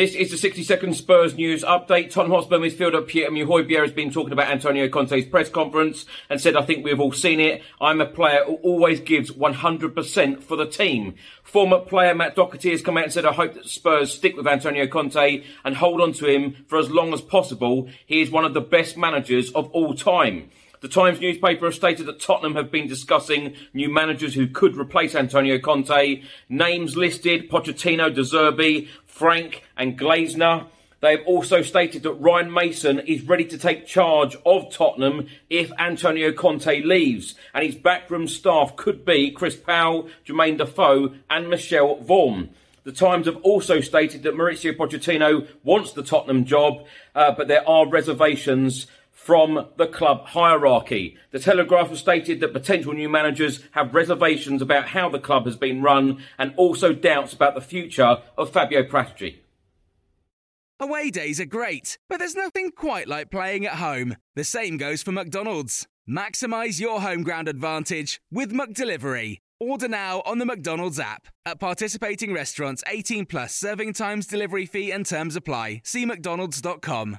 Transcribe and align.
This 0.00 0.14
is 0.14 0.30
the 0.30 0.38
60 0.38 0.62
second 0.62 0.94
Spurs 0.94 1.34
news 1.34 1.62
update. 1.62 2.10
Tottenham 2.10 2.30
Hotspur 2.30 2.56
midfielder 2.56 3.06
Pierre-Emile 3.06 3.44
Højbjerg 3.44 3.82
has 3.82 3.92
been 3.92 4.10
talking 4.10 4.32
about 4.32 4.48
Antonio 4.48 4.88
Conte's 4.88 5.26
press 5.26 5.50
conference 5.50 6.06
and 6.30 6.40
said, 6.40 6.56
I 6.56 6.62
think 6.62 6.82
we've 6.82 6.98
all 6.98 7.12
seen 7.12 7.38
it. 7.38 7.60
I'm 7.82 8.00
a 8.00 8.06
player 8.06 8.42
who 8.46 8.54
always 8.62 9.00
gives 9.00 9.30
100% 9.30 10.42
for 10.42 10.56
the 10.56 10.64
team. 10.64 11.16
Former 11.42 11.80
player 11.80 12.14
Matt 12.14 12.34
Doherty 12.34 12.70
has 12.70 12.80
come 12.80 12.96
out 12.96 13.04
and 13.04 13.12
said, 13.12 13.26
I 13.26 13.34
hope 13.34 13.52
that 13.52 13.68
Spurs 13.68 14.14
stick 14.14 14.38
with 14.38 14.46
Antonio 14.46 14.86
Conte 14.86 15.44
and 15.66 15.76
hold 15.76 16.00
on 16.00 16.14
to 16.14 16.24
him 16.24 16.64
for 16.66 16.78
as 16.78 16.88
long 16.88 17.12
as 17.12 17.20
possible. 17.20 17.90
He 18.06 18.22
is 18.22 18.30
one 18.30 18.46
of 18.46 18.54
the 18.54 18.62
best 18.62 18.96
managers 18.96 19.52
of 19.52 19.68
all 19.72 19.92
time. 19.92 20.50
The 20.80 20.88
Times 20.88 21.20
newspaper 21.20 21.66
has 21.66 21.74
stated 21.74 22.06
that 22.06 22.20
Tottenham 22.20 22.54
have 22.54 22.70
been 22.70 22.86
discussing 22.86 23.54
new 23.74 23.92
managers 23.92 24.32
who 24.32 24.46
could 24.46 24.78
replace 24.78 25.14
Antonio 25.14 25.58
Conte. 25.58 26.22
Names 26.48 26.96
listed 26.96 27.50
Pochettino, 27.50 28.14
De 28.14 28.22
Zerbi, 28.22 28.88
Frank, 29.04 29.62
and 29.76 29.98
Glasner. 29.98 30.68
They 31.00 31.18
have 31.18 31.26
also 31.26 31.60
stated 31.60 32.02
that 32.04 32.14
Ryan 32.14 32.50
Mason 32.50 33.00
is 33.00 33.28
ready 33.28 33.44
to 33.44 33.58
take 33.58 33.86
charge 33.86 34.36
of 34.46 34.72
Tottenham 34.72 35.26
if 35.50 35.70
Antonio 35.78 36.32
Conte 36.32 36.82
leaves, 36.82 37.34
and 37.52 37.62
his 37.62 37.74
backroom 37.74 38.26
staff 38.26 38.74
could 38.76 39.04
be 39.04 39.30
Chris 39.30 39.56
Powell, 39.56 40.08
Jermain 40.26 40.56
Defoe, 40.56 41.14
and 41.28 41.50
Michel 41.50 41.98
Vorm. 41.98 42.48
The 42.84 42.92
Times 42.92 43.26
have 43.26 43.36
also 43.42 43.80
stated 43.80 44.22
that 44.22 44.34
Mauricio 44.34 44.74
Pochettino 44.74 45.46
wants 45.62 45.92
the 45.92 46.02
Tottenham 46.02 46.46
job, 46.46 46.86
uh, 47.14 47.32
but 47.32 47.48
there 47.48 47.68
are 47.68 47.86
reservations 47.86 48.86
from 49.22 49.68
the 49.76 49.86
club 49.86 50.28
hierarchy. 50.28 51.14
The 51.30 51.38
Telegraph 51.38 51.90
has 51.90 51.98
stated 51.98 52.40
that 52.40 52.54
potential 52.54 52.94
new 52.94 53.08
managers 53.08 53.60
have 53.72 53.94
reservations 53.94 54.62
about 54.62 54.88
how 54.88 55.10
the 55.10 55.18
club 55.18 55.44
has 55.44 55.56
been 55.56 55.82
run 55.82 56.22
and 56.38 56.54
also 56.56 56.94
doubts 56.94 57.34
about 57.34 57.54
the 57.54 57.60
future 57.60 58.22
of 58.38 58.50
Fabio 58.50 58.82
Paratici. 58.82 59.36
Away 60.80 61.10
days 61.10 61.38
are 61.38 61.44
great, 61.44 61.98
but 62.08 62.18
there's 62.18 62.34
nothing 62.34 62.70
quite 62.70 63.08
like 63.08 63.30
playing 63.30 63.66
at 63.66 63.74
home. 63.74 64.16
The 64.36 64.44
same 64.44 64.78
goes 64.78 65.02
for 65.02 65.12
McDonald's. 65.12 65.86
Maximize 66.08 66.80
your 66.80 67.02
home 67.02 67.22
ground 67.22 67.46
advantage 67.46 68.22
with 68.32 68.52
McDelivery. 68.52 69.36
Order 69.60 69.88
now 69.88 70.22
on 70.24 70.38
the 70.38 70.46
McDonald's 70.46 70.98
app. 70.98 71.28
At 71.44 71.60
participating 71.60 72.32
restaurants, 72.32 72.82
18 72.86 73.26
plus 73.26 73.54
serving 73.54 73.92
times, 73.92 74.26
delivery 74.26 74.64
fee, 74.64 74.90
and 74.90 75.04
terms 75.04 75.36
apply. 75.36 75.82
See 75.84 76.06
McDonald's.com. 76.06 77.18